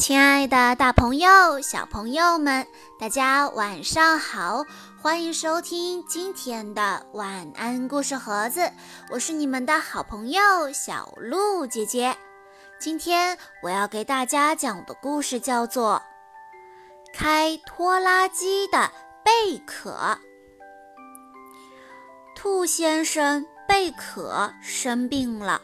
[0.00, 2.66] 亲爱的，大朋友、小朋友们，
[2.98, 4.64] 大家晚上好！
[5.02, 8.72] 欢迎收听今天的晚安故事盒子，
[9.10, 12.16] 我是你们的好朋友小鹿姐姐。
[12.78, 16.00] 今天我要给大家讲的故事叫做
[17.14, 18.90] 《开拖拉机的
[19.22, 19.90] 贝壳》。
[22.34, 25.60] 兔先生贝壳生病了。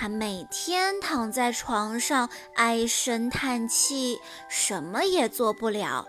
[0.00, 4.18] 他每天躺在床上唉声叹气，
[4.48, 6.06] 什么也做不了。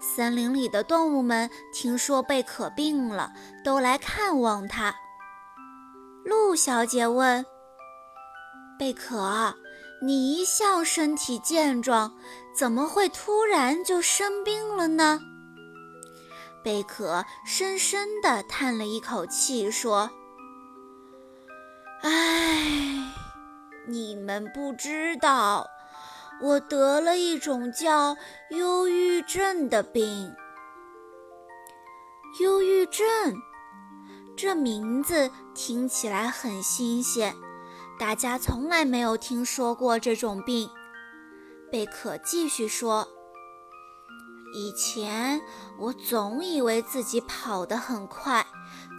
[0.00, 3.32] 森林里的动物们听说贝壳病了，
[3.62, 4.92] 都来看望他。
[6.24, 7.46] 鹿小姐问
[8.76, 9.54] ：“贝壳，
[10.04, 12.12] 你一向身体健壮，
[12.52, 15.20] 怎么会突然就生病了呢？”
[16.64, 20.10] 贝壳深深地叹了一口气，说
[22.02, 22.68] ：“唉。”
[23.88, 25.68] 你们不知道，
[26.40, 28.16] 我得了一种叫
[28.50, 30.32] 忧郁症的病。
[32.40, 33.04] 忧郁症，
[34.36, 37.34] 这名字听起来很新鲜，
[37.98, 40.70] 大家从来没有听说过这种病。
[41.70, 43.06] 贝克继续说
[44.52, 45.40] ：“以前
[45.78, 48.46] 我总以为自己跑得很快，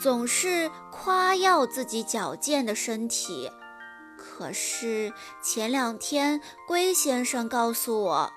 [0.02, 3.52] 总是夸耀自己矫健的身体。”
[4.18, 8.32] 可是前两天，龟先生告诉我，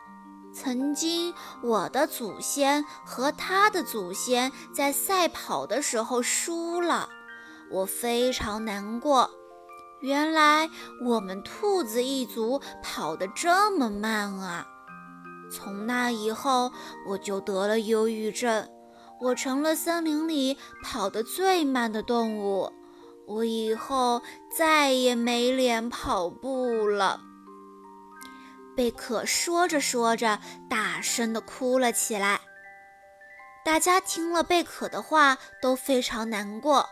[0.53, 7.09] 曾经我的祖先和他的祖先在赛跑的时候输了，
[7.71, 9.31] 我非常难过。
[10.01, 10.69] 原来
[11.05, 14.67] 我们兔子一族跑得这么慢啊！
[15.51, 16.73] 从那以后，
[17.07, 18.69] 我就得了忧郁症，
[19.21, 22.73] 我成了森林里跑得最慢的动物。
[23.27, 24.23] 我以后
[24.57, 27.21] 再也没脸跑步了。
[28.77, 32.41] 贝克说着说着，大声地哭了起来。
[33.65, 36.89] 大家听了贝克的话，都非常难过。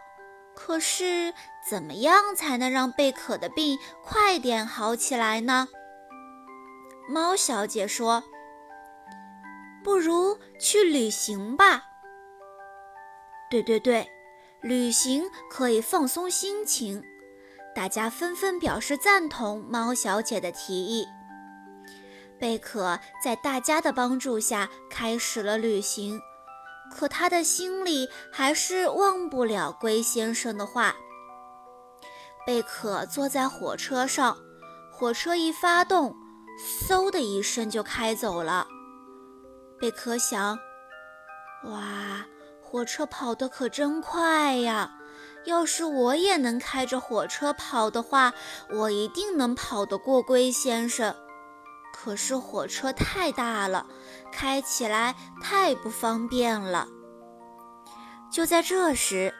[0.56, 1.32] 可是，
[1.68, 5.68] 怎么样才能让贝克的病快点好起来呢？
[7.08, 8.24] 猫小姐说
[9.84, 11.84] ：“不如去旅行吧。”
[13.48, 14.10] 对对对。
[14.62, 17.04] 旅行可以放松心情，
[17.76, 21.06] 大家纷纷表示赞同猫小姐的提议。
[22.40, 26.18] 贝壳在大家的帮助下开始了旅行，
[26.90, 30.96] 可他的心里还是忘不了龟先生的话。
[32.46, 34.38] 贝壳坐在火车上，
[34.90, 36.16] 火车一发动，
[36.88, 38.66] 嗖的一声就开走了。
[39.84, 40.58] 贝壳想：
[41.64, 42.24] 哇！
[42.62, 44.90] 火车跑得可真快呀！
[45.44, 48.32] 要是我也能开着火车跑的话，
[48.70, 51.14] 我一定能跑得过龟先生。
[51.92, 53.86] 可是火车太大了，
[54.32, 56.88] 开起来太不方便了。
[58.32, 59.34] 就在这时，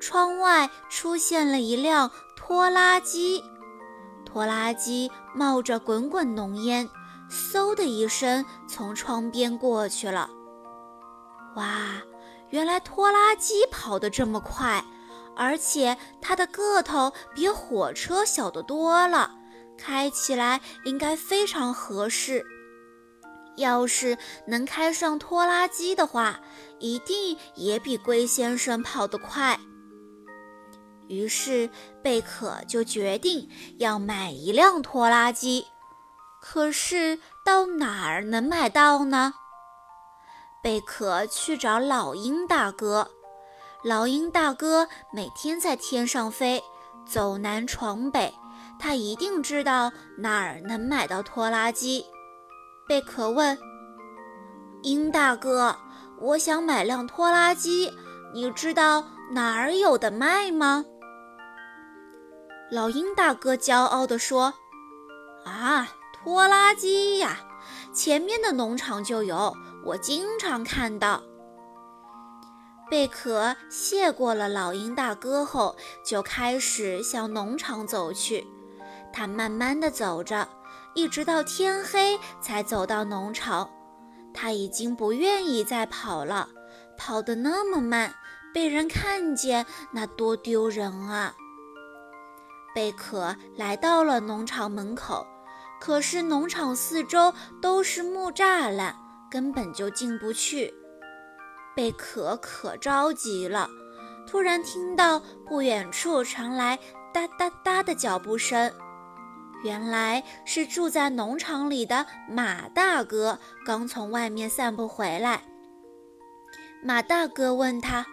[0.00, 3.44] 窗外出现了一辆拖拉机，
[4.26, 6.90] 拖拉机冒着滚滚浓烟，
[7.30, 10.30] 嗖的一声从窗边过去了。
[11.56, 12.02] 哇！
[12.50, 14.84] 原来拖拉机跑得这么快，
[15.34, 19.32] 而且它的个头比火车小得多了，
[19.76, 22.44] 开起来应该非常合适。
[23.56, 26.40] 要是能开上拖拉机的话，
[26.78, 29.58] 一定也比龟先生跑得快。
[31.08, 31.68] 于是
[32.02, 33.48] 贝可就决定
[33.78, 35.66] 要买一辆拖拉机。
[36.46, 39.32] 可是到哪儿能买到呢？
[40.62, 43.10] 贝壳去找老鹰大哥，
[43.82, 46.62] 老鹰大哥每天在天上飞，
[47.06, 48.34] 走南闯北，
[48.78, 52.04] 他一定知道哪儿能买到拖拉机。
[52.86, 53.58] 贝壳问
[54.84, 55.74] ：“鹰大哥，
[56.20, 57.90] 我想买辆拖拉机，
[58.34, 60.84] 你知道哪儿有的卖吗？”
[62.70, 64.52] 老鹰大哥骄傲地说
[65.46, 65.88] ：“啊，
[66.24, 67.38] 拖拉机呀，
[67.92, 69.54] 前面的农场就有。”
[69.84, 71.22] 我经常看到，
[72.90, 78.46] 贝壳谢过了老鹰大哥后，就开始向农场走去。
[79.12, 80.48] 他慢慢地走着，
[80.94, 83.68] 一直到天黑才走到农场。
[84.32, 86.48] 他已经不愿意再跑了，
[86.96, 88.14] 跑得那么慢，
[88.54, 91.34] 被人看见那多丢人啊！
[92.74, 95.26] 贝壳来到了农场门口，
[95.84, 98.96] 可是农场四周都是木栅栏。
[99.30, 100.72] 根本就进不去，
[101.76, 103.68] 贝壳可着急了。
[104.26, 106.78] 突然听到不远处传来
[107.12, 108.72] 哒哒哒的脚步声，
[109.62, 115.42] 原来是住在农场里的马大哥刚从外面散步回来。
[116.82, 118.06] 马大哥问他：“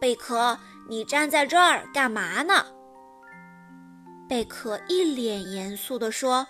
[0.00, 0.58] 贝壳，
[0.88, 2.66] 你站在这儿干嘛呢？”
[4.26, 6.46] 贝壳一脸严肃地说：“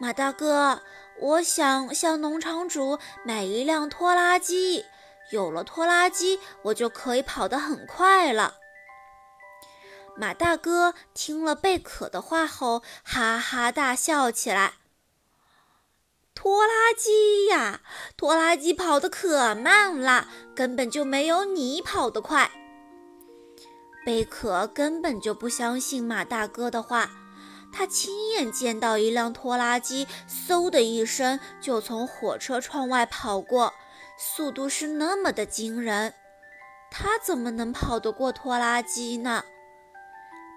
[0.00, 0.80] 马大哥，
[1.18, 4.86] 我想向农场主买一辆拖拉机，
[5.30, 8.54] 有了拖拉机，我就可以跑得很快了。”
[10.16, 14.72] 马大哥听了贝壳的话后，哈哈大笑起来。
[16.34, 17.82] 拖拉机呀，
[18.16, 22.50] 拖拉机跑得可慢了，根本就没有你跑得快。
[24.06, 27.10] 贝壳根本就不相信马大哥的话，
[27.72, 33.72] 他亲眼见到一辆拖拉机嗖的一声就从火车窗外跑过，
[34.18, 36.12] 速度是那么的惊人，
[36.90, 39.44] 他怎么能跑得过拖拉机呢？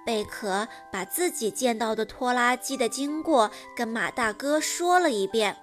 [0.06, 5.56] 贝壳把自己见到的拖拉机的经过跟马大哥说了一遍，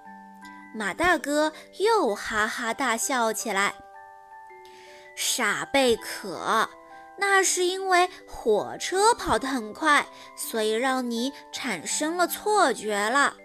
[0.73, 3.75] 马大哥又哈哈大笑起来。
[5.15, 6.67] 傻贝壳，
[7.17, 13.35] 那是因为火车跑得很快，所以让你产生了错觉了。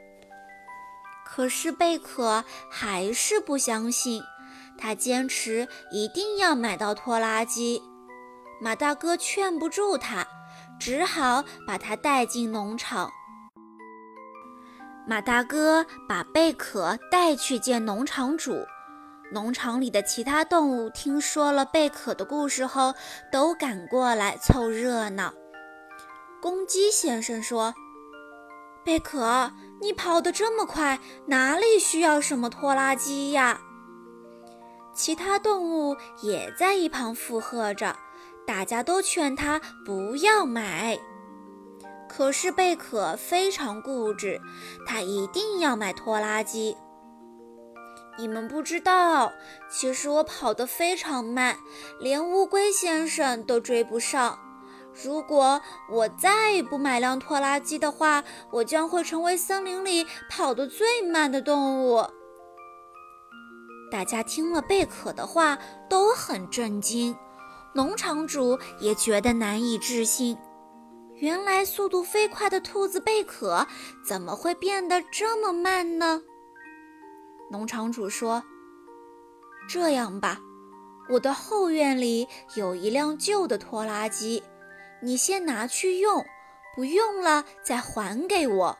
[1.24, 4.22] 可是贝壳还是不相信，
[4.78, 7.82] 他坚持一定要买到拖拉机。
[8.60, 10.26] 马大哥劝不住他。
[10.78, 13.10] 只好把他带进农场。
[15.06, 18.66] 马大哥把贝壳带去见农场主。
[19.32, 22.94] 农场里的其他动物听说了贝壳的故事后，
[23.32, 25.32] 都赶过来凑热闹。
[26.40, 27.74] 公鸡先生说
[28.84, 29.50] ：“贝壳，
[29.80, 33.60] 你跑得这么快，哪里需要什么拖拉机呀？”
[34.94, 37.96] 其他动物也在一旁附和着。
[38.46, 40.96] 大家都劝他不要买，
[42.08, 44.40] 可是贝壳非常固执，
[44.86, 46.76] 他一定要买拖拉机。
[48.18, 49.32] 你们不知道，
[49.70, 51.56] 其实我跑得非常慢，
[52.00, 54.38] 连乌龟先生都追不上。
[55.04, 55.60] 如果
[55.90, 62.02] 我再不买辆拖拉机的话，我将会成为森林里跑得最慢的动物。
[63.90, 65.58] 大家听了贝壳的话，
[65.88, 67.14] 都很震惊。
[67.74, 70.38] 农场主也觉得难以置信，
[71.16, 73.66] 原来速度飞快的兔子贝壳
[74.02, 76.22] 怎么会变得这么慢呢？
[77.50, 78.42] 农场主说
[79.68, 80.40] ：“这样吧，
[81.10, 84.42] 我的后院里有一辆旧的拖拉机，
[85.00, 86.24] 你先拿去用，
[86.74, 88.78] 不用了再还给我。”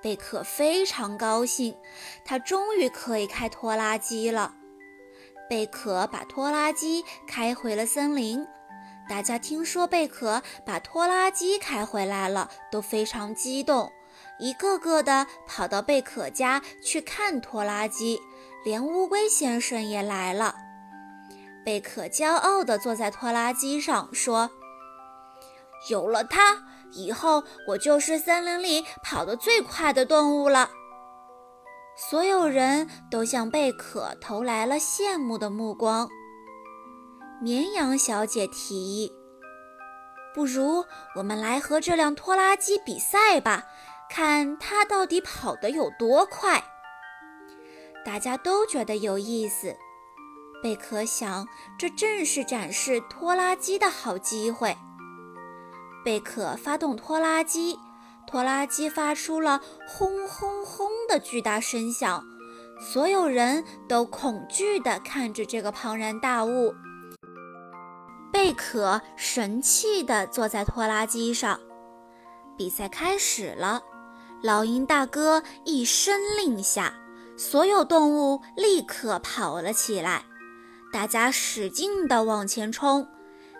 [0.00, 1.76] 贝壳非常高兴，
[2.24, 4.54] 他终于可以开拖拉机了。
[5.50, 8.46] 贝壳把拖拉机开回了森林，
[9.08, 13.90] 大家听说贝壳把拖拉机开回来了，都非常激动，
[14.38, 18.20] 一个个的跑到贝壳家去看拖拉机，
[18.64, 20.54] 连乌龟先生也来了。
[21.64, 24.50] 贝壳骄傲地坐在拖拉机上，说
[25.90, 26.62] ：“有了它，
[26.92, 30.70] 以后我就是森林里跑得最快的动物了。”
[32.10, 36.08] 所有人都向贝壳投来了羡慕的目光。
[37.42, 39.12] 绵羊小姐提议
[40.32, 40.84] ：“不如
[41.16, 43.66] 我们来和这辆拖拉机比赛吧，
[44.10, 46.62] 看他到底跑得有多快。”
[48.04, 49.76] 大家都觉得有意思。
[50.62, 51.46] 贝壳想，
[51.78, 54.76] 这正是展示拖拉机的好机会。
[56.04, 57.78] 贝壳发动拖拉机。
[58.26, 62.22] 拖拉机发出了轰轰轰的巨大声响，
[62.78, 66.74] 所有人都恐惧地看着这个庞然大物。
[68.30, 71.58] 贝壳神气地坐在拖拉机上。
[72.58, 73.82] 比赛开始了，
[74.40, 76.94] 老鹰大哥一声令下，
[77.36, 80.24] 所有动物立刻跑了起来，
[80.92, 83.08] 大家使劲地往前冲。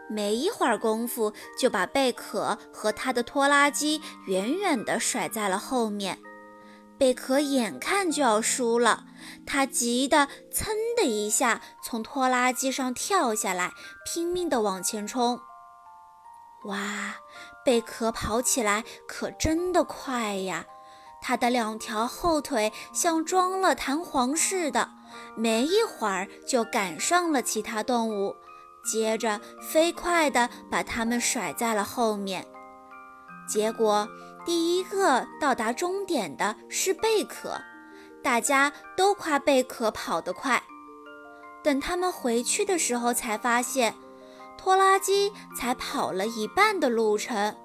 [0.08, 6.18] 没一会儿功夫，就把贝壳和他的拖拉机远远地甩在了后面。
[6.96, 9.04] 贝壳眼看就要输了，
[9.44, 13.72] 他急得噌的一下从拖拉机上跳下来，
[14.06, 15.40] 拼命地往前冲。
[16.64, 17.14] 哇，
[17.64, 20.66] 贝壳跑起来可真的快呀！
[21.20, 24.90] 它的两条后腿像装了弹簧似的，
[25.36, 28.36] 没一会儿就赶上了其他动物。
[28.84, 32.46] 接着，飞快地把它们甩在了后面。
[33.48, 34.08] 结果，
[34.44, 37.60] 第一个到达终点的是贝壳，
[38.22, 40.62] 大家都夸贝壳跑得快。
[41.62, 43.94] 等他们回去的时候，才发现
[44.58, 47.56] 拖拉机才跑了一半的路程，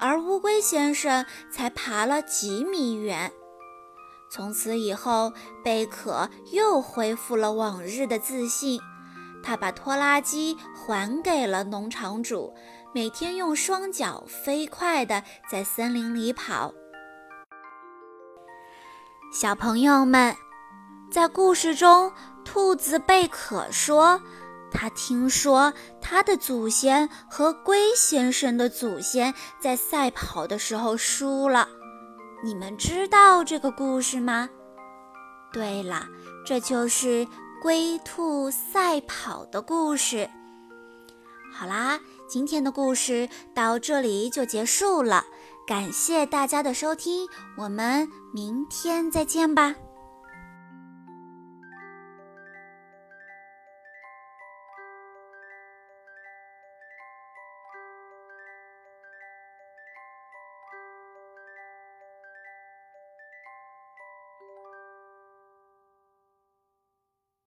[0.00, 3.30] 而乌龟先生才爬了几米远。
[4.30, 5.32] 从此以后，
[5.64, 8.80] 贝壳又恢复了往日的自信。
[9.42, 12.54] 他把拖拉机还给了农场主，
[12.94, 16.74] 每天用双脚飞快地在森林里跑。
[19.32, 20.34] 小朋友们，
[21.10, 22.12] 在故事中，
[22.44, 24.20] 兔子贝壳说，
[24.70, 31.68] 他听说他的祖先和龟先生的祖先在赛跑的时候输了。
[32.44, 34.48] 你们知道这个故事吗？
[35.52, 36.06] 对了，
[36.46, 37.26] 这就是
[37.60, 40.28] 龟兔赛跑的故事。
[41.52, 41.98] 好啦，
[42.28, 45.24] 今天的故事到这里就结束了。
[45.66, 49.74] 感谢大家的收听，我们明天再见吧。